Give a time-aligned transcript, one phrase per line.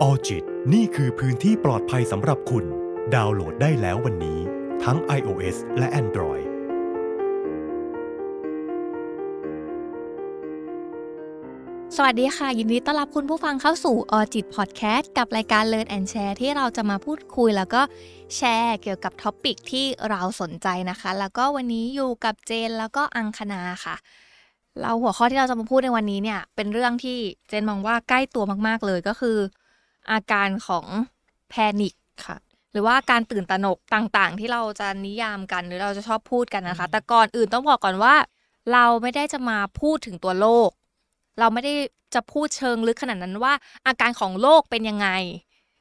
[0.00, 2.64] ออจิตนี่คือพื้นที่ปลอดภัยสำหรับคุณ
[3.14, 4.38] ดาวน์โหลดได้แล้ววันนี้
[4.84, 6.46] ทั้ง iOS และ Android
[11.96, 17.82] สวัสดีค่ะ ยินดีต้อนรับคุณผู้ฟังเข้าสู่ออจิตพอดแคสต์กับรายการ Learn and Share ที่เราจะมาพูดคุย แล้วก็
[18.36, 23.96] แชร์เกี่ยวกับ topic ที่เราสนใจนะคะ แล้วก็วันนี้อยู่กับเจนแล้วก็อังคณาค่ะ
[24.80, 27.18] เราหัวข้อที่เราจะมาพูดในวันนี้เนี่ย เป็นเรื่องที่
[27.48, 29.38] เจนมองว่าใกล้ตัวมากๆเลยก็คือ
[30.10, 30.86] อาการของ
[31.48, 31.94] แพนิค
[32.26, 32.36] ค่ะ
[32.72, 38.14] หรือว่าการตื่นตระหนกต่างๆ ที่เราจะนิยามกันหรือเราจะชอบพูดกันนะคะ แต่ก่อนอื่นต้องบอกก่อนว่า
[38.72, 40.70] เราไม่ได้จะมาพูดถึงตัวโรค
[41.38, 41.74] เราไม่ได้
[42.14, 43.52] จะพูดเชิงลึกขนาดนั้นว่า
[43.86, 45.08] อาการของโรคเป็นยังไง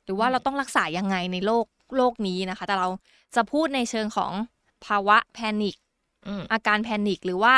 [0.03, 1.65] หรือว่าเราต้องรักษายังไงในโลก
[1.97, 2.89] โลกนี้นะคะ แต่เรา
[3.35, 4.31] จะพูดในเชิงของ
[4.85, 5.75] ภาวะแพนิค
[6.27, 7.55] อืมอาการแพนิคหรือว่า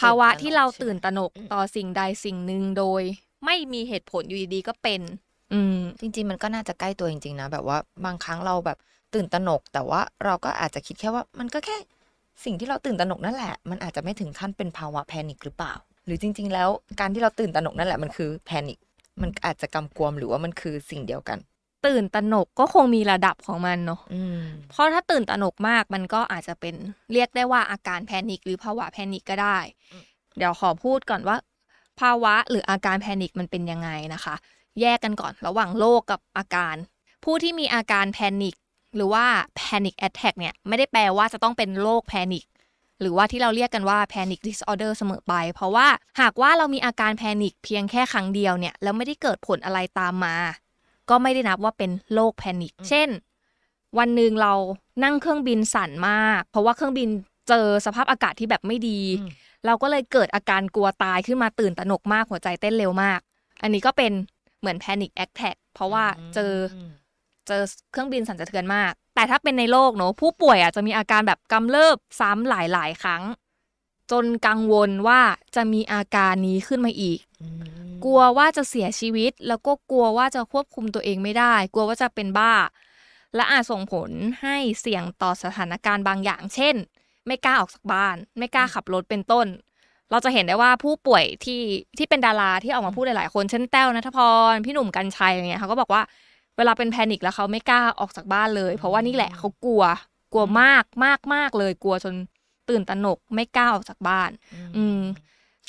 [0.00, 3.02] ภาวะที่เราตื่นตระหนกใช่ไหมต่อสิ่งใดสิ่งหนึ่งโดย
[3.44, 5.00] ไม่มีเหตุผลอยู่ดีๆก็เป็น
[5.52, 8.78] อืมจริง ๆ มันก็น่าจะใกล้ตัวจริง ๆ นะ แบบว่าบางครั้งเราแบบ
[9.14, 11.76] ตื่นตระหนก แต่ว่าเราก็อาจจะคิดแค่ว่ามันก็แค่
[12.44, 15.72] สิ่งที่เราตื่นตระหนกนั่นแหละ มันอาจจะไม่ถึงขั้นเป็นภาวะแพนิคหรือเปล่า
[16.06, 16.68] หรือจริง ๆ แล้ว
[17.00, 18.78] การที่เราตื่นตระหนกนั่นแหละมันคือแพนิค
[19.22, 21.38] มันอาจจะกำกวมหรือว่ามันคือสิ่งเดียวกัน
[21.86, 26.74] ตื่นตระหนกก็คงมีระดับของมันเนาะอืมเพราะถ้าตื่นตระหนกมากมันก็อาจจะเป็น
[27.12, 29.58] เรียกได้ว่าอาการแพนิคหรือภาวะแพนิคก็ได้
[30.36, 31.36] เดี๋ยวขอพูดก่อนว่า
[32.00, 34.34] ภาวะหรืออาการแพนิคมันเป็นยังไงนะคะ
[34.80, 36.76] แยกกันก่อน ระหว่างโรคกับอาการ
[37.24, 38.54] ผู้ที่มีอาการแพนิค
[38.96, 39.24] หรือว่า
[39.58, 42.44] panic attack เนี่ยไม่ได้แปลว่าจะต้องเป็นโรคแพนิค
[43.00, 45.86] หรือว่าที่เราเรียกกันว่า panic disorder เสมอไป เพราะว่า
[46.20, 50.36] หากว่าเรามีอาการแพนิคเพียงแค่ครั้งเดียวเนี่ยแล้วไม่ได้เกิดผลอะไรตามมา
[51.10, 53.08] ก็ไม่ได้นับว่าเป็นโรคแพนิคเช่น
[53.98, 54.52] วันหนึ่งเรา
[55.04, 57.08] นั่งเครื่องบินสั่นมาก เพราะว่าเครื่องบิน
[57.48, 59.30] เจอสภาพอากาศที่แบบไม่ดีอืม
[59.66, 63.20] เราก็เลยเกิดอาการกลัวตายขึ้นมาตื่นตระหนกมากหัวใจเต้นเร็วมาก
[63.62, 64.12] อันนี้ก็เป็น
[64.60, 66.74] เหมือน panic attack เพราะว่าเจออ
[67.46, 73.22] เจอเครื่องบินสั่นสะเทือนมาก แต่ถ้าเป็นในโลกเนอะผู้ป่วยอาจจะมีอาการแบบกำเริบซ้ำหลายๆ ครั้ง
[74.10, 75.20] จนกังวลว่า
[75.56, 82.54] จะมีอาการนี้ขึ้นมาอีกอืมกลัวว่าจะเสียชีวิต แล้วก็กลัวว่าจะควบคุมตัวเองไม่ได้ กลัวว่าจะเป็นบ้า
[83.34, 84.10] และอาจส่งผล
[84.42, 86.74] ให้เสี่ยงต่อสถานการณ์บางอย่าง เช่น
[87.26, 89.46] ไม่กล้าออกจากบ้าน ไม่กล้าขับรถเป็นต้น
[90.10, 91.62] เราจะเห็นได้ว่าผู้ป่วยที่
[91.98, 94.18] ที่เป็นดาราที่ออกมาพูดหลายๆคนเช่นแต้วนัทพ
[94.52, 96.02] รพี่หนุ่มกัญชัยอย่างเงี้ยเขาก็บอกว่า
[96.56, 99.82] เวลาเป็นแพนิคแล้วเขาไม่กล้าออกจากบ้านเลย เพราะว่านี่แหละเขากลัว
[100.32, 102.14] กลัวมากมากมากเลยกลัวจน
[102.68, 104.30] ตื่นตระหนกไม่กล้าออกจากบ้าน
[104.76, 105.00] อืม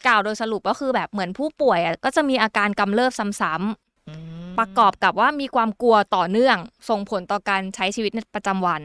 [0.08, 4.14] กล่าวโดยสรุปก็คือแบบเหมือนผู้ป่วยอะก็จะมีอาการกำเริบซ้ำๆอื
[4.50, 6.58] มประกอบกับว่ามีความกลัวต่อเนื่อง
[6.90, 8.82] ส่งผลต่อการใช้ชีวิตในประจำวัน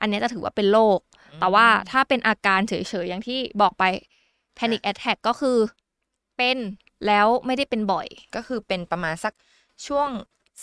[0.00, 0.98] อันนี้จะถือว่าเป็นโรค
[1.40, 3.84] แต่ว่าถ้าเป็นอาการเฉยๆอย่างที่บอกไป
[4.58, 5.58] panic attack ก็คือ
[6.36, 6.58] เป็น
[7.06, 9.32] แล้วไม่ได้เป็นบ่อย ก็คือเป็นประมาณสัก
[9.86, 10.08] ช่วง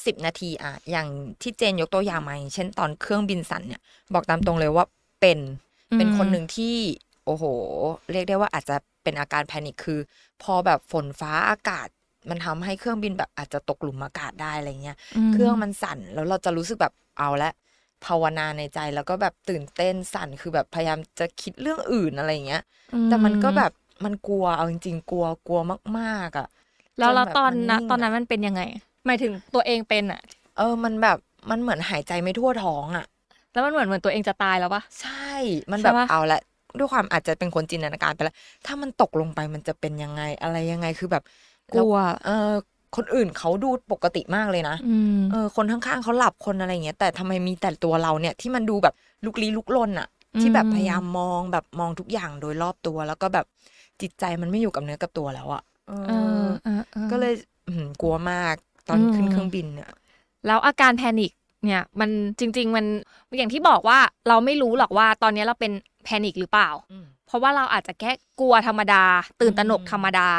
[0.06, 1.08] สิบนาทีอะอย่าง
[1.42, 3.82] ที่เจนยกตัวอย่างมาอย่างเช่นตอนเครื่องบินสั่นเนี่ย
[4.14, 4.86] บอกตามตรงเลยว่า
[5.22, 5.40] เป็น
[5.92, 6.76] อืมเป็นคนหนึ่งที่
[7.26, 7.44] โอ้โห
[8.12, 10.00] เรียกได้ว่าอาจจะเป็นอาการแพนิคคือ
[10.44, 11.88] พอแบบฝนฟ้าอากาศ
[12.30, 14.98] มันทำให้เครื่องบินแบบอาจจะตกหลุมอากาศได้อะไรเงี้ย
[15.32, 17.52] เครื่องมันสั่นแล้วเราจะรู้สึกแบบเอาละ
[18.06, 22.64] ภาวนาในใจแล้วก็แบบตื่นเต้นสั่นคือแบบพยายามจะคิดเรื่องอื่นอะไรเงี้ย
[22.94, 23.72] อืแต่มันก็แบบ
[24.06, 25.60] มันกลัวเอาจริงๆ กลัวกลัว
[26.00, 26.48] มากๆอะ
[27.00, 28.62] แล้วจแล้วบบตอนมันะงตอนนั้นมันเป็นยังไง
[29.06, 30.22] หมายถึงตัวเองเป็นอะ
[30.58, 31.18] เออมันแบบ
[31.50, 33.06] มันเหมือนหายใจไม่ทั่วท้องอะ
[33.54, 35.34] แล้วมันเหมือนเหมือนตัวเองจะตายแล้วปะใช่
[35.72, 36.40] มันแบบใช่ปะเอาละ
[36.78, 41.24] ด้วยความอาจจะเป็นคนจินตนาการไปแล้ว ถ้ามันตกลงไปมันจะเป็นยังไงอะไรยังไงคือแบบ
[41.74, 41.96] กลัว
[42.26, 42.52] เออ
[42.96, 48.94] คนอื่นเขาดูปกติมากเลยนะอืมเออ คนข้างๆเขาหลับคนอะไรอย่างเงี้ย แต่ทำไมมีแต่ตัวเราเนี่ยที่มันดูแบบ
[49.26, 50.08] ลุกลี้ลุกลนอะ
[50.42, 53.46] ที่แบบอืมพยายามมองแบบมองทุกอย่างโดยรอบตัวแล้วก็แบบ
[54.02, 56.12] จิตใจมันไม่อยู่กับเนื้อกับตัวแล้วอะเอเอ
[56.46, 57.34] ออเออเออก็เลย
[57.68, 58.56] อื้อหือกลัวมาก
[58.88, 59.90] ตอนอืมขึ้นเครื่องบินเนี่ย
[60.48, 61.32] แล้วอาการแพนิค
[61.66, 62.86] เนี่ยมันจริง ๆ มัน
[63.38, 65.72] อย่างที่บอกว่าเราไม่รู้หรอกว่าตอนนี้เราเป็น
[66.04, 66.70] แพนิคหรือเปล่า
[67.28, 69.04] เพราะว่าเราอาจจะแค่กลัวธรรมดา
[69.42, 70.30] ตื่นตระหนกอืมธรรมดา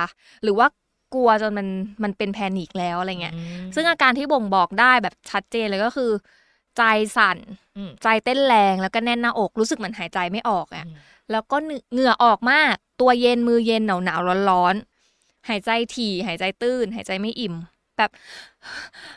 [0.42, 0.66] หรือว่า
[1.14, 1.68] กลัวจนมัน
[2.02, 3.34] มันเป็นแพนิคแล้วอะไรเงี้ย
[3.74, 6.10] ซึ่งอาการที่บ่งบอกได้แบบชัดเจนเลยก็คือ
[6.76, 6.82] ใจ
[7.16, 7.38] สั่น
[7.76, 10.96] อืมใจเต้นแรงแล้วก็แน่นหน้าอกรู้สึกเหมือนหายใจไม่ออกอะอืม
[11.32, 11.56] แล้วก็
[11.92, 17.54] เหงื่อออกมาก ตัวเย็นมือเย็นหนาวหนาวร้อนร้อนๆหายใจถี่หายใจตื้น หายใจไม่อิ่ม
[17.98, 18.10] แบบ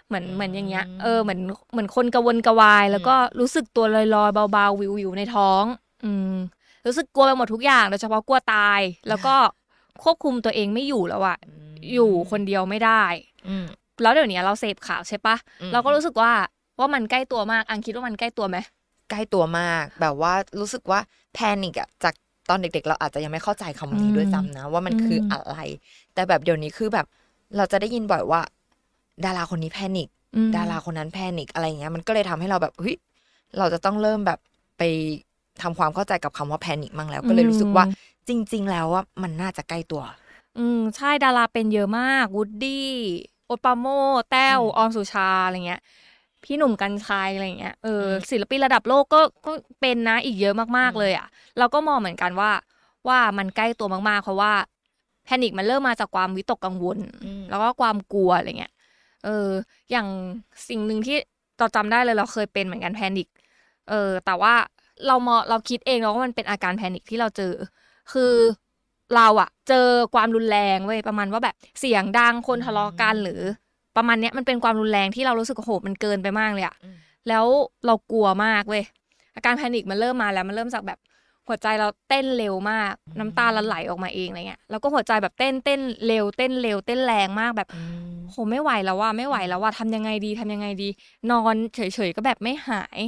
[0.08, 1.40] เหมือนเหมือนอย่างเงี้ย เออเหมือน
[1.72, 5.64] เหมือนคนกระวนกระวาย แล้วก็รู้สึกตัวลอยลอยๆเบาๆวิววิวๆในท้อง
[6.06, 6.36] อืม
[6.86, 9.36] รู้สึกกลัวไปหมดทุกอย่างโดยเฉพาะกลัวตาย แล้วก็
[10.04, 11.38] ควบคุมตัวเองไม่อยู่แล้วอะ
[11.94, 13.04] อยู่คนเดียวไม่ได้
[13.48, 13.66] อืม
[14.04, 16.32] แล้วเดี๋ยวนี้เราเสพข่าวใช่ปะอืมเราก็รู้สึกว่า
[16.80, 18.58] ว่ามันใกล้ตัวมากอังคิดว่ามันใกล้ตัวไหม
[19.10, 21.00] ใกล้ตัวมาก แบบว่ารู้สึกว่า
[21.34, 22.14] แพนิกอะจาก
[22.50, 25.58] ตอนเด็กๆ เราอาจจะยังไม่เข้าใจคำนี้ด้วยซ้ำนะ ว่ามันคืออะไร
[26.14, 27.06] แต่แบบเดี๋ยวนี้คือแบบ
[27.58, 28.42] เราจะได้ยินบ่อยว่า
[29.26, 32.96] ดาราคนนี้แพนิกอืมดาราคนนั้นแพนิคอะไรอย่างเงี้ยมันก็เลยทำให้เราแบบเฮ้ย
[33.58, 34.40] เราจะต้องเริ่มแบบ
[34.78, 34.84] ไป
[35.62, 37.86] ทำความเข้าใจกับคำว่าแพนิคมั่งแล้ว ก็เลยรู้สึกว่า
[38.28, 40.04] จริง ๆ แล้วว่ามันน่าจะใกล้ตัว
[40.58, 42.90] อืมใช่ดาราเป็นเยอะมากวู้ดดี้
[43.48, 43.86] โอ๊ตปราโมทย์
[44.32, 45.82] แต้วอืมออมสุชาร์อะไรเงี้ย
[46.44, 49.52] พี่หนุ่มกรรชัยอะไรเงี้ยเอออมศิลปินระดับโลกก็ก็
[49.82, 52.52] เป็นนะอีกเยอะมากๆเลยอะ เราก็มองเหมือนกันว่า
[53.08, 54.54] ว่ามันใกล้ตัวมากๆ เพราะว่า
[55.26, 58.74] แพนิคมันเริ่มมาจากความวิตกกังวลอืมแล้วก็ความกลัวอะไรเงี้ย
[59.24, 59.48] เออ
[59.92, 60.08] อย่าง
[60.70, 61.18] สิ่งหนึ่งที่
[61.60, 63.28] เราจำได้เลยเราเคยเป็นเหมือนกันแพนิค
[63.90, 64.54] เออ แต่ว่า
[65.08, 67.54] เรามอเราคิดเองแล้วว่ามันเป็นอาการแพนิคที่เราเจอ
[68.14, 68.34] คือ
[69.16, 73.42] เราอะเจอความรุนแรงเว้ยประมาณว่าแบบเสียงดังคนทะเลาะกันหรือ
[73.96, 76.96] ประมาณเนี้ยมันเป็นความรุนแรงที่เรารู้สึกว่าโหมันเกินไปมากเลยอะอืม
[77.30, 77.46] แล้ว
[77.86, 78.84] เรากลัวมากเว้ย
[79.36, 81.00] อาการแพนิคมันเริ่มมาแล้วมันเริ่มจากแบบ
[81.48, 87.82] หัวใจเราเต้นเร็วมาก น้ำตาเราไหลออกมาเองอะไรเงี้ยแล้วก็หัวใจแบบเต้นเต้นเร็วเต้นเร็วเต้นแรงมากแบบอื
[88.12, 90.90] มโหไม่ไหวแล้วว่าไม่ไหวแล้วว่าทำยังไงดีทำยังไงดี
[91.32, 93.00] นอนเฉยๆก็แบบไม่หาย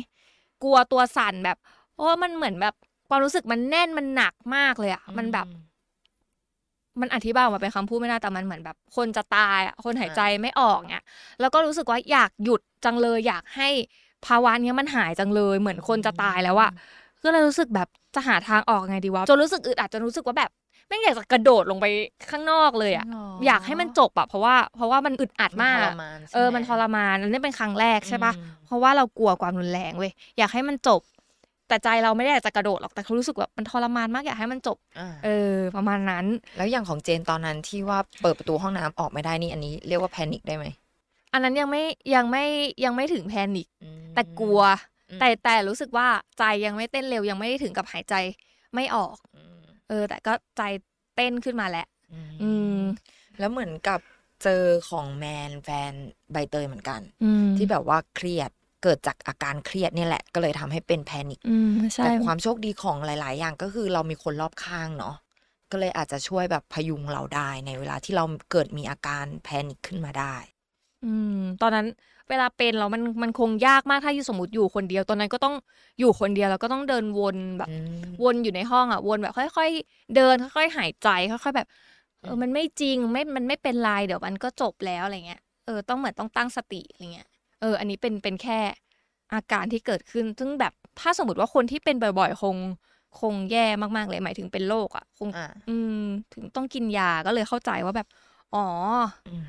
[0.64, 1.58] กลัวตัวสั่นแบบ
[1.98, 2.74] โอ้มันเหมือนแบบ
[3.10, 5.48] ความรู้สึกมันแน่นมันหนักมากเลยอะมันแบบ
[7.02, 11.06] มันอธิบายออกมาเป็นคำพูดไม่ได้แต่มันเหมือนแบบ คนจะตายอะคนหายใจไม่ออกเนี่ย
[11.42, 13.70] แล้วก็รู้สึกว่าอยากหยุดจังเลยอยากให้
[14.26, 16.72] ภาวะเนี้ยมันหายจังเลยเหมือนคนจะตายแล้วอะ
[17.24, 20.52] ก็เลยรู้สึกแบบจะหาทางออกไงดีวะจนรู้สึกอึดอัดจนรู้สึกว่าแบบ
[20.88, 21.86] ไม่งอยากจะกระโดดลงไป
[22.32, 31.02] ข้างนอกเลยอะจริงเหรออยากให้มันจบอะเพราะว่าเพราะว่ามันอึดอัดมากทอะรมานใช่ไหเออมันทรมานอันนี้เป็นครั้งแรกใช่ปะอืมเพราะว่าเรากลัวความรุนแรงเว้ยอยากให้มันจบ
[31.68, 36.26] แต่ใจเราไม่ได้อยากจะกระโดดหรอกแต่เขารู้สึกแบบมันทรมานมากอยากให้มันจบอ่าเออ ประมาณนั้น
[36.58, 40.66] แล้วอย่างของเจนตอนนั้นที่ว่าเปิดประตูห้องน้ำออกไม่ได้นี่อันนี้เรียกว่าแพนิคได้ไหม
[41.34, 41.84] อันนั้นยังไม่
[42.16, 42.46] ยังไม่
[42.86, 44.62] ยังไม่ถึงแพนิคอืมแต่กลัว
[45.12, 46.08] อืมแต่แต่รู้สึกว่า
[46.38, 48.16] ใจยังไม่เต้นเร็วยังไม่ได้ถึงกับหายใจ
[48.76, 49.60] ไม่ออกอืม
[49.90, 50.62] เออ แต่ก็ใจ
[51.16, 52.80] เต้นขึ้นมาแหละอืมอืม
[53.40, 54.00] แล้วเหมือนกับ
[54.44, 55.92] เจอของแมนแฟน
[56.32, 58.52] ใบเตยเหมือนกันอืมที่แบบว่าเครียด
[58.86, 65.16] เกิดจากอาการเครียดเนี่ยแหละ ก็เลยทำให้เป็นแพนิคอืมใช่แต่ความโชคดีของหลาย ๆ อย่างก็คือเรามีคนรอบข้างเนาะ
[65.72, 70.36] ก็เลยอาจจะช่วยแบบพยุงเราได้ในเวลาที่เราเกิดมีอาการแพนิคขึ้นมาได้
[71.04, 71.86] อืม ตอนนั้น
[72.30, 75.56] เวลาเป็นแล้วมันมันคงยากมากถ้าอยู่สมมติอยู่คนเดียว ตอนนั้นก็ต้อง
[76.00, 77.74] อยู่คนเดียวแล้วก็ต้องเดินวนแบบอื
[78.04, 81.68] มวนอยู่ในห้องอะ วนแบบค่อย ๆ เดินค่อย ๆ หายใจค่อย ๆ แบบ
[82.22, 88.60] เออือมมันไม่จริงไม่มันไม่เป็นไรเดี๋ยวมันก็จบแล้วอะไรเงี้ยเออต้องเหมือนต้องตั้งสติอะไรเงี้ยเออ อันนี้เป็นเป็นแค่
[89.34, 92.56] อาการที่เกิดขึ้น ซึ่งแบบถ้าสมมติว่าคนที่เป็นบ่อยๆ คง
[93.20, 93.66] คงแย่
[93.98, 96.04] มากๆเลยหมายถึงเป็นโรคอะคงอ่าอืม
[96.34, 98.08] ถึงต้องกินยาก็เลยเข้าใจว่าแบบ
[98.56, 98.66] อ๋อ
[99.28, 99.46] อืม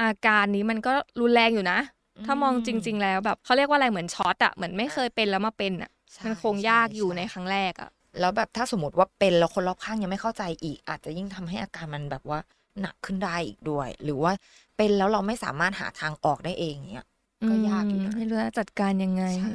[0.00, 1.78] อาการนี้มันก็รุนแรงอยู่นะ
[2.26, 7.90] ถ้ามองจริง ๆ แล้วแบบเขาเรียกว่าอะไรเหมือนช็อตอะเหมือนไม่เคยเป็นแล้วมาเป็นอะใช่มันคงยากอยู่ใช่ในครั้งแรกอะ
[8.20, 12.38] แล้วแบบถ้าสมมติว่าเป็นแล้วคนรอบข้างยังไม่เข้าใจอีก อาจจะยิ่งทำให้อาการมันแบบว่า
[12.80, 14.32] หนักขึ้นได้อีกด้วย หรือว่า
[14.76, 17.06] เป็นแล้วเราไม่สามารถหาทางออกได้เองเนี้ย
[17.48, 19.52] ก็ยากอยู่นะมไม่รู้จะจัดการยังไงใช่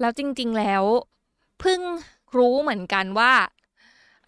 [0.00, 0.84] แล้วจริง ๆ แล้ว
[1.60, 1.80] เพิ่ง
[2.36, 3.32] รู้เหมือนกันว่า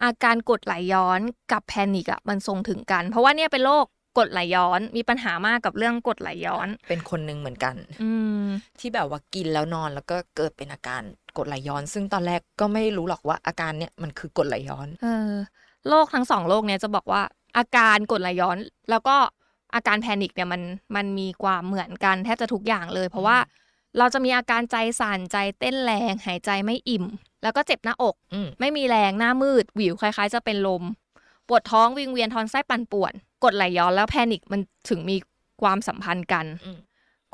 [0.03, 1.19] อาการกรดไหลย้อน
[1.51, 3.85] กับแพนิกอะมันส่งถึงกัน เพราะว่าเนี่ยเป็นโรค
[4.17, 8.11] กรดไหลย้อนมีปัญหามากกับเรื่องกรดไหลย้อน เป็นคนหนึ่งเหมือนกัน อื
[8.43, 8.45] ม
[8.79, 11.01] ที่แบบว่ากินแล้วนอนแล้วก็เกิดเป็นอาการ
[11.37, 15.31] กรดไหลย้อน ซึ่งตอนแรกก็ไม่รู้หรอกว่าอาการเนี้ยมันคือกรดไหลย้อน เออ
[15.87, 17.21] โรคทั้งสองโรคเนี่ยจะบอกว่า
[17.57, 18.57] อาการกรดไหลย้อน
[18.89, 19.17] แล้วก็
[19.75, 20.61] อาการแพนิคเนี่ยมัน
[20.95, 23.37] มันมีความเหมือนกันแทบจะทุกอย่างเลย เพราะว่า
[23.97, 27.05] เราจะมีอาการใจสั่นใจเต้นแรงหายใจไม่อิ่ม
[27.43, 30.83] แล้วก็เจ็บหน้าอกอืมไม่มีแรงหน้ามืดหวิวคล้ายๆ จะเป็นลม
[31.47, 33.13] ปวดท้องวิงเวียนท้องไส้ปั่นป่วน
[33.43, 35.17] กรดไหลย้อนแล้วแพนิคมันถึงมี
[35.61, 36.79] ความสัมพันธ์กันอืม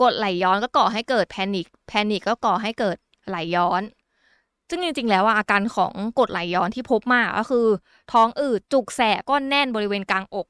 [0.01, 3.84] กรดไหลย้อนก็ก่อให้เกิดแพนิคแพนิคก็ก่อให้เกิดไหลย้อน
[4.70, 7.67] ซึ่งจริงๆ แล้วอะอาการของกรดไหลย้อนที่พบมากก็คือ
[8.13, 10.48] ท้องอืดจุกแสบก้อนแน่นบริเวณกลางอก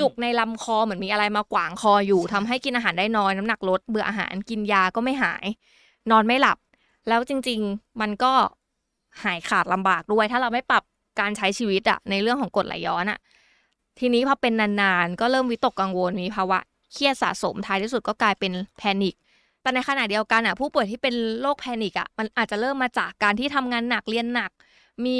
[0.00, 5.44] จุกในลำคอเหมือนมีอะไรมาขวางคออยู่ทำให้กินอาหารได้น้อยน้ำหนักลดเบื่ออาหารกินยาก็ไม่หาย
[6.10, 6.58] นอนไม่หลับ
[7.08, 8.32] แล้วจริง ๆ มันก็
[9.24, 10.82] หายขาดลำบากด้วย ถ้าเราไม่ปรับ
[11.20, 13.18] การใช้ชีวิตอะในเรื่องของกรดไหลย้อนอะ
[13.98, 16.58] ทีนี้พอเป็นนานๆ ก็เริ่มวิตกกังวลมีภาวะ
[16.92, 19.14] เครียดสะสมท้ายที่สุดก็กลายเป็นแพนิค
[19.62, 24.50] แต่ในขณะเดียวกันอะผู้ป่วยที่เป็นโรคแพนิคอะมันอาจจะเริ่มมาจากการที่ทำงานหนักเรียนหนัก
[25.04, 25.18] มี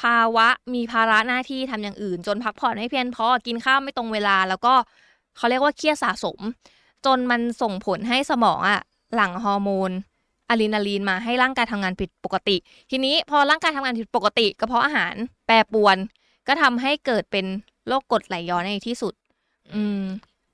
[0.00, 4.74] ภาวะมีภาระหน้าที่ทำอย่างอื่น จนพักผ่อนไม่เพียงพอกินข้าวไม่ตรงเวลา แล้วก็
[5.36, 6.38] เขาเรียกว่าเครียดสะสม
[7.06, 8.80] จนมันส่งผลให้สมองอะ
[9.14, 9.90] หลั่งฮอร์โมน
[10.48, 12.56] อะดรีนาลีนมาให้ร่างกายทำงานผิดปกติ
[12.90, 15.14] ทีนี้พอร่างกายทำงานผิดปกติกระเพาะอาหาร
[15.46, 15.96] แปรปรวน
[16.48, 17.46] ก็ทำให้เกิดเป็น
[17.88, 19.14] โรคกรดไหลย้อนในที่สุด
[19.74, 20.02] อืม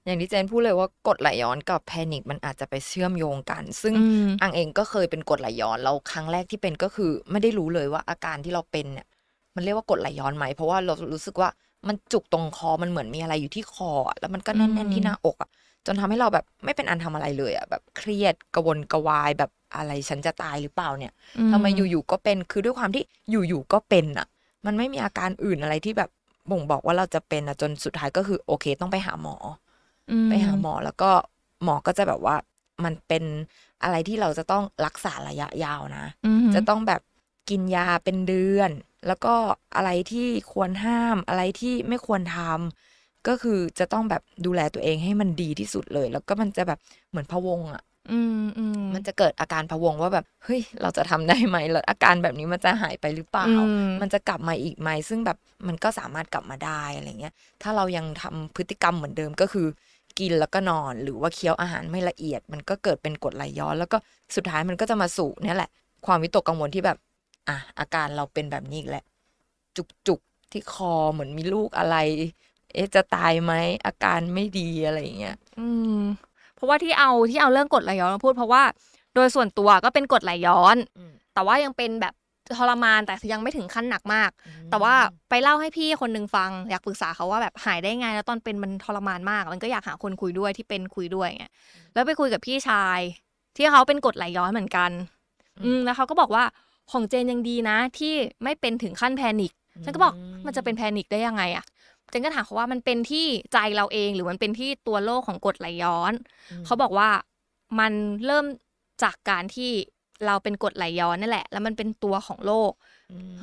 [0.04, 9.06] อย่างที่เจนพูดเลยว่ากรดไหลย้อนกับแพนิคมันอาจจะไปเชื่อมโยงกัน ซึ่งอืมอังเองก็เคยเป็นกรดไหลย้อนแล้วครั้งแรกที่เป็นก็คือ ไม่ได้รู้เลยว่าอาการที่เราเป็นเนี่ย
[9.56, 11.48] มันเรียกว่ากรดไหลย้อนไหมเพราะว่าเรารู้สึกว่า
[11.88, 15.50] มันจุกตรงคอมันเหมือนมีอะไรอยู่ที่คออะแล้วมันก็แน่นๆที่หน้าอกอะ
[15.86, 21.12] จนทำให้เราแบบไม่เป็นอันทำอะไรเลยอะแบบเครียดกระวนกระวายแบบอะไรฉันจะตายหรือเปล่าเนี่ย
[21.52, 24.26] ทำไมอยู่ๆก็เป็นคือด้วยความที่อยู่ๆก็เป็นอะ
[24.66, 26.10] มันไม่มีอาการอื่นอะไรที่แบบ
[26.50, 29.36] บ่งบอกว่าเราจะเป็นอะจนสุดท้ายก็คือโอเค ต้องไปหาหมอ
[30.28, 31.10] ไปหาหมอแล้วก็
[31.64, 32.36] หมอก็จะแบบว่า
[32.84, 33.24] มันเป็น
[33.82, 37.02] อะไรที่เราจะต้องรักษาระยะยาวนะอืมจะต้องแบบ
[37.50, 38.70] กินยาเป็นเดือน
[39.06, 39.34] แล้วก็
[39.76, 46.78] อะไรที่ควรห้ามอะไรที่ไม่ควรทำก็คือจะต้องแบบดูแลตัวเองให้มันดีที่สุดเลย แล้วก็มันจะแบบ
[47.10, 47.82] เหมือนพะวงอะ
[48.12, 53.54] อืมอืมมันจะเกิดอาการพะวงว่าแบบเฮ้ยเราจะทำได้ไหมแล้วอาการแบบนี้มันจะหายไปหรือเปล่าอื
[53.86, 59.66] มมันจะกลับมาอีกไหมซึ่งแบบมันก็สามารถกลับมาได้อะไรเงี้ย ถ้าเรายังทำพฤติกรรมเหมือนเดิมก็คือ
[60.18, 63.96] กินแล้วก็นอนหรือว่าเคี้ยวอาหารไม่ละเอียด มันก็เกิดเป็นกรดไหลย้อน แล้วก็
[64.36, 65.70] สุดท้ายมันก็จะมาสู่เนี่ยแหละ
[66.06, 66.98] ความวิตกกังวลที่แบบ
[67.48, 69.04] อะอาการเราเป็นแบบนี้อีกแหละ
[69.76, 71.96] จุกจุกๆที่คอเหมือนมีลูกอะไร
[72.72, 73.52] เอ๊ะจะตายไหม
[73.86, 76.00] อาการไม่ดีอะไรอย่างเงี้ยอืม
[76.54, 78.62] เพราะว่าที่เอาที่เอาเรื่องกรดไหลย้อนมาพูดเพราะว่า
[79.14, 82.14] โดยส่วนตัวก็เป็นกรดไหลย้อนอืมแต่ว่ายังเป็นแบบ
[82.56, 84.30] ทรมานแต่ยังไม่ถึงขั้นหนักมาก
[84.70, 84.94] แต่ว่า
[85.30, 91.44] ไปเล่าให้พี่คนหนึ่งฟัง อยากปรึกษาเขาว่าแบบหายได้ไง แล้วตอนเป็นมันทรมานมาก มันก็อยากหาคนคุยด้วยที่เป็นคุยด้วยไง
[91.94, 93.00] แล้วไปคุยกับพี่ชาย
[93.56, 94.90] ที่เขาเป็นกรดไหลย้อนเหมือนกัน
[95.64, 96.44] อืมแล้วเขาก็บอกว่า
[96.92, 99.52] ของเจนยังดีนะ ที่ไม่เป็นถึงขั้นแพนิค
[99.84, 100.14] ฉันก็บอก
[100.46, 101.64] มันจะเป็นแพนิคได้ยังไงอะ
[102.10, 106.12] เจนก็ถามเขาว่ามันเป็นที่ใจเราเองหรือมันเป็นที่ตัวโรคของกรดไหลย้อน
[106.66, 107.08] เขาบอกว่า
[107.78, 107.92] มัน
[108.26, 108.44] เริ่ม
[109.02, 109.70] จากการที่
[110.26, 112.72] เราเป็นกรดไหลย้อนนั่นแหละ แล้วมันเป็นตัวของโรค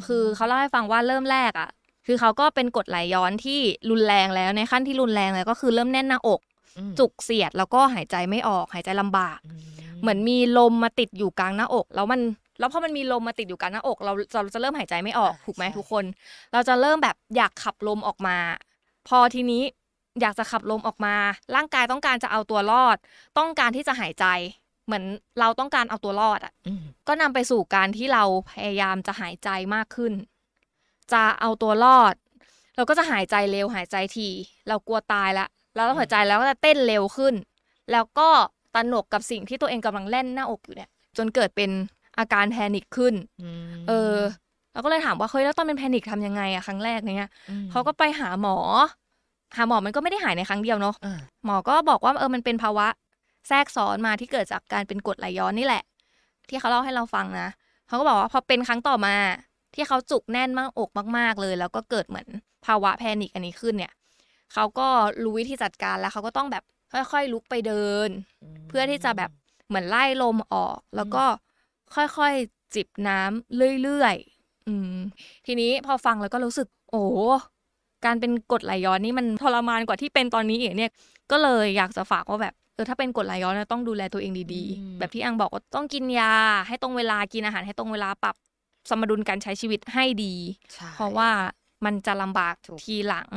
[0.07, 1.69] คือเขาเล่าให้ฟังว่าเริ่มแรกอะ
[2.07, 3.59] คือเขาก็เป็นกรดไหลย้อนที่
[3.89, 6.41] รุนแรงแล้วในขั้นที่รุนแรงแล้วก็คือเริ่มแน่นหน้าอก
[6.77, 9.39] อืมจุกเสียดแล้วก็หายใจไม่ออกหายใจลำบาก
[10.01, 12.21] เหมือนมีลมมาติดอยู่กลางหน้าอก แล้วมัน
[12.59, 16.05] แล้วพอมันมีลมมาติดอยู่กลางหน้าอก เราเราจะเริ่มหายใจไม่ออกอ่าถูกไหมใช่ทุกคน
[16.53, 18.37] เราจะเริ่มแบบอยากขับลมออกมา
[19.07, 19.63] พอทีนี้
[20.21, 21.15] อยากจะขับลมออกมา
[21.55, 22.97] ร่างกายต้องการจะเอาตัวรอด
[23.37, 24.25] ต้องการที่จะหายใจ
[24.85, 25.03] เหมือน
[25.39, 30.13] เราต้องการเอาตัวรอดอะอืมก็นำไปสู่การที่เราพยายามจะหายใจมากขึ้น
[31.13, 32.13] จะเอาตัวรอด
[32.75, 34.27] เราก็จะหายใจเร็วหายใจที
[34.67, 37.33] เรากลัวตายละแล้วหัวใจแล้วก็จะเต้นเร็วขึ้น
[37.91, 38.29] แล้วก็
[38.75, 41.71] ตระหนกกับสิ่งที่ตัวเองกำลังเล่นหน้าอกอยู่เนี่ย จนเกิดเป็น
[42.19, 43.13] อาการแพนิคขึ้น
[43.87, 44.17] เออ
[44.73, 47.31] เราก็เลยถามว่าเฮ้ยแล้วตอนเป็นแพนิคทำยังไงอะครั้งแรกเนี่ย
[47.63, 48.57] มเขาก็ไปหาหมอ
[49.55, 52.87] หาหมอมันก็ไม่ได้หายในครั้งเดียวเนาะอ่าหมอก็บอกว่าเออมันเป็นภาวะ
[53.47, 55.83] แทรกซ้อนมาที่เกิดจากการเป็นกรดไหลย้อนนี่แหละ
[56.49, 57.49] ที่เขาเล่าให้เราฟังนะ
[57.87, 59.15] เขาก็บอกว่าพอเป็นครั้งต่อมา
[59.75, 62.27] ที่เขาจุกแน่นมากอกมาก ๆเลย แล้วก็เกิดเหมือน
[62.65, 63.93] ภาวะแพนิคอันนี้ขึ้นเนี่ย
[64.53, 64.87] เขาก็
[65.23, 68.09] รู้วิธีจัดการแล้วเขาก็ต้องแบบค่อยๆลุกไปเดิน
[68.67, 69.31] เพื่อที่จะแบบ
[69.67, 71.23] เหมือนไล่ลมออก แล้วก็
[71.95, 74.97] ค่อยๆ จิบน้ำเรื่อยๆอืม
[75.45, 77.03] ทีนี้พอฟังแล้วก็รู้สึก โอ้
[78.05, 80.91] การเป็นกรดไหลย้อนนี่มันทรมานกว่าที่เป็นตอนนี้อีกเนี่ย
[81.31, 86.33] ก็เลยอยากจะฝากว่าแบบเออถ้าเป็นกรดไหลย้อนเนี่ยต้องดูแลตัวเองดีอืมๆแบบที่อังบอกว่าต้องกินยา
[86.67, 88.35] ให้ตรงเวลากินอาหารให้ตรงเวลาปรับ
[88.89, 90.35] สมดุลการใช้ชีวิตให้ดี
[90.73, 91.29] ใช่เพราะว่า
[91.85, 93.27] มันจะลำบากถูกทีหลัง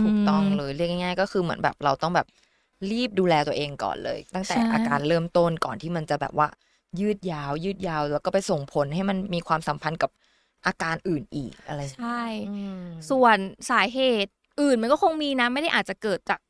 [0.00, 2.26] ถูกต้องมเลยเรียกง่ายๆ ก็คือเหมือนแบบเราต้องแบบ
[2.90, 6.48] รีบดูแลตัวเองก่อนเลย ตั้งแต่ใช่อาการเริ่มต้นก่อนที่มันจะแบบว่า
[7.00, 10.10] ยืดยาว ยืดยาว แล้วก็ไปส่งผลให้มันมีความสัมพันธ์กับ
[10.66, 13.38] อาการอื่นอีกอะไรใช่อืมส่วน
[13.70, 16.40] สาเหตุอื่นมันก็คงมีนะ ไม่ได้อาจจะเกิดจาก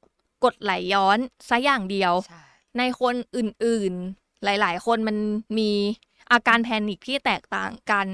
[0.45, 2.43] กรดไหลย้อนซะอย่างเดียวใช่
[2.79, 5.17] ในคนอื่นๆ หลายๆ คนมัน
[5.59, 5.71] มี
[6.33, 8.07] อาการแพนิคที่แตกต่างกัน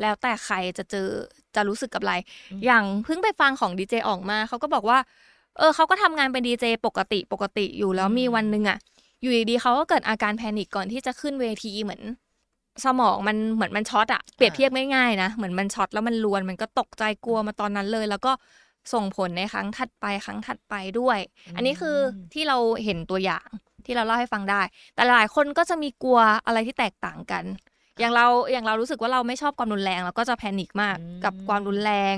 [0.00, 1.08] แล้วแต่ใครจะเจอ
[1.54, 2.14] จะรู้สึกกับอะไร
[2.64, 4.98] อย่างเพิ่งไปฟังของดีเจออกมาเขาก็บอกว่า
[5.58, 8.78] เออเขาก็ทำงานเป็นดีเจปกติปกติอยู่แล้วมีวันหนึ่งอะ
[9.20, 12.02] อยู่ดีๆเขาก็เกิดอาการแพนิคก่อนที่จะขึ้นเวทีเหมือน
[12.84, 18.32] สมองมันเหมือนมันช็อตอะเปรียบเทียบง่ายๆนะเหมือนมันช็อตแล้วมันรวนมันก็ตกใจกลัวมาตอนนั้นเลย แล้วก็
[18.92, 21.18] ส่งผลในครั้งถัดไปครั้งถัดไปด้วย
[21.56, 21.96] อันนี้คือ
[22.34, 23.46] ที่เราเห็นตัวอย่าง
[23.86, 24.62] ที่เราเล่าให้ฟังได้
[24.94, 27.44] แต่หลายคนก็จะมีกลัวอะไรที่แตกต่างกัน
[27.98, 32.16] อย่างเราอย่างเรารู้สึกว่าเราไม่ชอบความรุนแรงเราก็จะแพนิคมากอืมกับความรุนแรง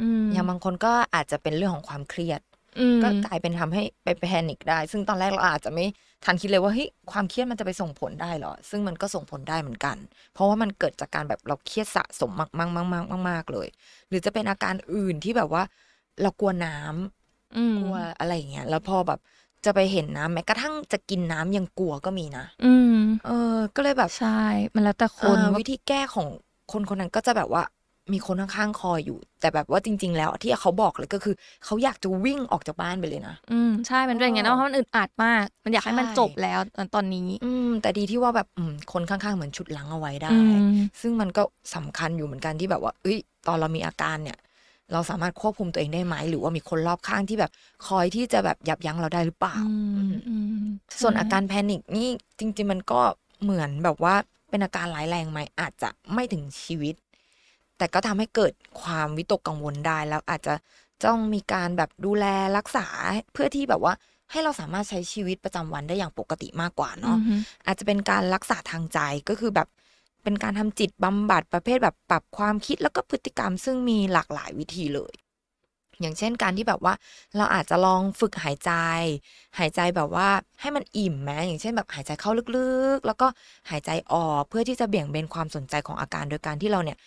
[0.00, 2.40] อืมอย่างบางคนก็อาจจะเป็นเรื่องของความเครียด
[2.78, 5.86] อืมก็กลายเป็นทำให้ไปแพนิคได้ ซึ่งตอนแรกเราอาจจะไม่
[6.24, 9.96] ทันคิดเลยว่าเฮ้ยความเครียดมันจะไปส่งผลได้เหรอ ซึ่งมันก็ส่งผลได้เหมือนกัน
[10.34, 13.68] เพราะว่ามันเกิดจากการแบบเราเครียดสะสมมากมากมากมากมากมากเลย
[14.08, 15.62] หรือจะเป็นอาการอื่นที่แบบว่า
[16.22, 19.20] เรากลัวน้ำอืมกลัวอะไรอย่างเงี้ยแล้วพอแบบ
[19.64, 22.96] จะไปเห็นน้ำแม้กระทั่งจะกินน้ำยังกลัวก็มีนะ อืม
[23.26, 24.40] เออ ก็เลยแบบใช่
[24.74, 26.28] มันแล้วแต่คนอ่าว่าวิธีแก้ของ
[26.72, 27.62] คนคนนั้นก็จะแบบว่า
[28.12, 40.64] มีคนข้างๆคอยอยู่ แต่แบบว่าจริง ๆ แล้วที่เขาบอกเลยก็คือ เขาอยากจะวิ่งออกจากบ้านไปเลยนะ อืมใช่ มันเป็นอย่างนั้นนะเพราะมันอึดอัดมาก มันอยากให้มันใช่จบแล้วตอนตอนนี้ อืมแต่ดีที่ว่าแบบอืมคนข้างๆเหมือนชุดหลังเอาไว้ได้อืม
[41.00, 41.42] ซึ่งมันก็
[41.74, 44.38] สำคัญอยู่เหมือนกันที่แบบว่า เอ้ย ตอนเรามีอาการเนี่ย
[44.92, 47.50] เราสามารถควบคุมตัวเองได้ไหม หรือว่ามีคนรอบข้างที่แบบ
[47.86, 50.66] คอยที่จะแบบยับยั้งเราได้หรือเปล่าอืมอืมอืม
[51.00, 53.00] ส่วนใช่อาการแพนิคนี่จริง ๆ มันก็
[53.42, 54.14] เหมือนแบบว่า
[54.50, 56.94] เป็นอาการร้ายแรงไหมอาจจะไม่ถึงชีวิต
[57.80, 60.54] แต่ก็ทำให้เกิดความวิตกกังวลได้แล้วอาจจะ
[61.06, 62.86] ต้องมีการแบบดูแลรักษา
[63.32, 63.94] เพื่อที่แบบว่า
[64.30, 67.34] ให้เราสามารถใช้ชีวิตประจำวันได้อย่างปกติมากกว่าเนาะอือฮึ
[67.66, 69.68] อาจจะเป็นการรักษาทางใจก็คือแบบ
[70.22, 75.14] เป็นการทำจิตบำบัดประเภทแบบปรับความคิดแล้วก็พฤติกรรมซึ่งมีหลากหลายวิธีเลย
[76.00, 76.94] อย่างเช่นการที่แบบว่า
[77.36, 78.72] เราอาจจะลองฝึกหายใจ
[79.58, 80.28] หายใจแบบว่า
[80.60, 83.26] ให้มันอิ่มไหมอย่างเช่นแบบหายใจเข้าลึกๆ แล้วก็
[83.70, 86.98] หายใจออกเพื่อที่จะเบี่ยงเบนความสนใจของอาการโดยการที่เราเนี่ย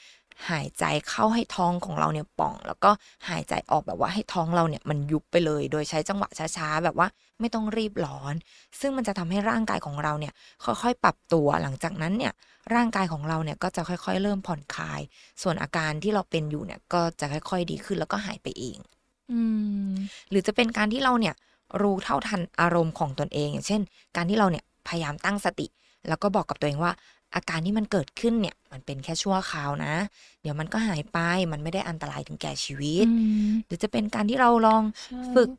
[0.50, 2.92] หายใจเข้าให้ท้องของเราเนี่ยป่อง แล้วก็
[3.30, 7.08] หายใจออกแบบว่าให้ท้องเราเนี่ยมันยุบไปเลย โดยใช้จังหวะช้าๆ แบบว่า
[7.40, 8.34] ไม่ต้องรีบร้อน
[8.80, 10.34] ซึ่งมันจะทำให้ร่างกายของเราเนี่ย
[10.66, 12.34] ค่อยๆ ปรับตัวหลังจากนั้นเนี่ย
[12.75, 15.02] ร่างกายของเราเนี่ยก็จะค่อยๆ เริ่มผ่อนคลาย
[15.42, 18.78] ส่วนอาการที่เราเป็นอยู่เนี่ยก็จะค่อยๆ ดีขึ้นแล้วก็หายไปเอง
[19.32, 19.40] อื
[19.90, 19.94] ม
[20.30, 21.36] หรือจะเป็นการที่เราเนี่ย
[21.82, 23.82] รู้เท่าทันอารมณ์ของตนเอง อย่างเช่น
[24.16, 25.68] การที่เราเนี่ยพยายามตั้งสติ
[26.08, 26.92] แล้วก็บอกกับตัวเองว่า
[27.36, 29.94] อาการที่มันเกิดขึ้นเนี่ยมันเป็นแค่ชั่วคราวนะ
[30.42, 31.18] เดี๋ยวมันก็หายไป
[31.52, 33.13] มันไม่ได้อันตรายถึงแก่ชีวิตอื
[33.46, 35.50] มหรือจะเป็นการที่เราลองใช่ฝึก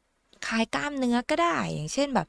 [0.47, 2.27] คลายกล้ามเนื้อก็ได้ อย่างเช่นแบบ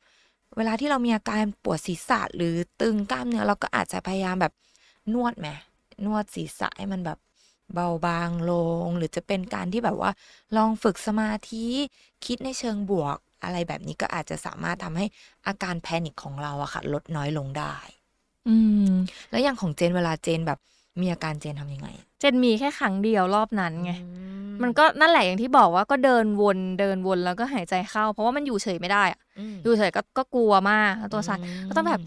[0.58, 4.54] เวลาที่เรามีอาการปวดศีรษะหรือตึงกล้ามเนื้อเราก็อาจจะพยายามแบบ
[5.14, 5.48] นวดไหม
[6.06, 7.18] นวดศีรษะให้มันแบบ
[7.74, 8.54] เบาบางล
[8.86, 10.12] ง หรือจะเป็นการที่แบบว่า
[10.58, 11.66] ลองฝึกสมาธิ
[12.25, 15.06] คิดในเชิงบวกอะไรแบบนี้ก็อาจจะสามารถทำให้
[15.48, 17.75] อาการแพนิคของเราอะค่ะ ลดน้อยลงได้
[18.50, 18.58] อื
[18.90, 18.92] ม
[19.36, 20.60] แล้วอย่างของเจนเวลาเจนแบบ
[21.01, 24.08] มีอาการเจนทำยังไงอะเจนมีแค่ครั้งเดียวรอบนั้นไงอื
[24.63, 29.20] มันก็นั่นแหละอย่างที่บอกว่าก็เดินวนเดินวนแล้วก็หายใจเข้า เพราะว่ามันอยู่เฉยไม่ได้อะ
[29.54, 32.01] มอยู่เฉยก็ก็กลัวมากตัวสั่นอืมก็ต้องแบบ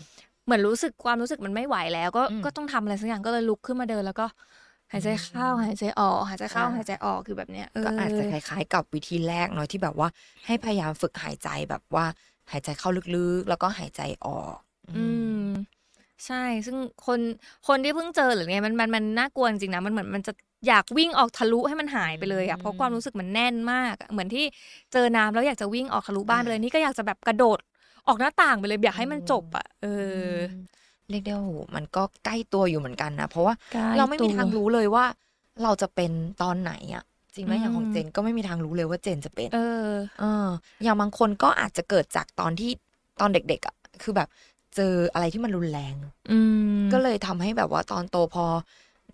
[0.45, 4.27] เหมือนรู้สึกความรู้สึกมันไม่ไหวแล้ว ก็อืมก็ต้องทำอะไรสักอย่างก็เลยลุกขึ้นมาเดินแล้วก็
[4.93, 10.09] หายใจเข้าอืมหายใจออกหายใจเข้าอ่าหายใจออกคือแบบเนี้ยเก็อาจจะคล้ายๆ กับวิธีแรกเนาะที่แบบว่า
[10.47, 12.05] ให้พยายามฝึกหายใจแบบว่า
[12.51, 14.57] หายใจเข้าลึกๆ แล้วก็หายใจออก
[14.97, 15.28] อืม
[16.27, 17.21] ใช่ ซึ่งคน
[17.69, 20.33] คนที่เพิ่งเจอหรือไงมันมันมันน่ากลัวจริงๆนะ มันเหมือนมันจะ
[20.69, 24.45] อยากวิ่งออกทะลุให้มันหายไปเลยอะเพราะความรู้สึกมันแน่นมากอะเหมือนที่
[24.93, 27.59] เจอน้ำแล้วอยากจะวิ่งออกทะลุบ้านไปเลยนี่ก็อยากจะแบบกระโดด
[28.09, 29.87] ออกหน้าต่างไปเลยอยากให้มันจบอะเอ
[30.23, 30.33] อ
[31.11, 35.05] เรียกได้ว่าโหมันก็ใกล้ตัวอยู่เหมือนกันนะ เพราะว่าใกล้เราไม่มีตัวทางรู้เลยว่า
[35.63, 37.05] เราจะเป็นตอนไหนอะ
[37.35, 40.49] จริงไหมอืมอย่างของเจนก็ไม่มีทางรู้เลยว่าเจนจะเป็น เออ เออ
[40.85, 42.71] อย่างบางคนก็อาจจะเกิดจากตอนที่
[43.21, 44.29] ตอนเด็กๆอะคือแบบ
[44.77, 45.95] เจออะไรที่มันรุนแรง
[46.31, 46.39] อื
[46.79, 48.47] มก็เลยทำให้แบบว่าตอนโตพอ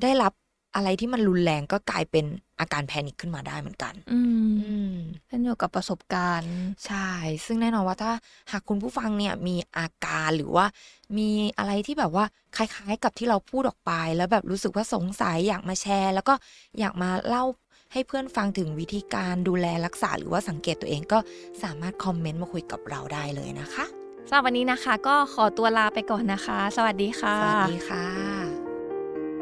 [0.03, 0.33] ได้รับ
[0.75, 2.25] อะไรที่มันรุนแรงก็กลายเป็น
[2.61, 4.97] อาการแพนิคขึ้นมาได้เหมือนกัน อืมอืม
[5.29, 6.51] ขึ้นอยู่กับประสบการณ์
[6.87, 7.09] ใช่
[7.47, 8.13] ซึ่งแน่นอนว่าถ้า
[8.51, 10.67] หากคุณผู้ฟังเนี่ยมีอาการหรือว่า
[11.19, 12.25] มีอะไรที่แบบว่า
[12.57, 16.35] คล้ายๆ กับที่เราพูดออกไป แล้วแบบรู้สึกว่าสงสัยอยากมาแชร์ แล้วก็
[16.79, 17.45] อยากมาเล่า
[17.93, 21.19] ให้เพื่อนฟังถึงวิธีการดูแลรักษาหรือว่าสังเกตตัวเองก็
[21.63, 28.07] สามารถคอมเมนต์มาคุยกับเราได้เลยนะคะ สำหรับวันนี้นะคะ ก็ขอตัวลาไปก่อนนะคะ สวัสดีค่ะ สวัสดีค่ะ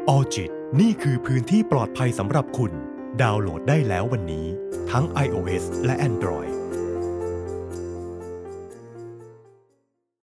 [0.09, 2.71] ออจิตนี่คือพื้นที่ปลอดภัยสำหรับคุณ
[3.21, 4.47] ดาวน์โหลดได้แล้ววันนี้
[4.91, 6.51] ทั้ง iOS และ Android